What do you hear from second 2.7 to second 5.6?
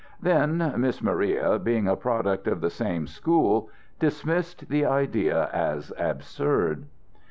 same school, dismissed the idea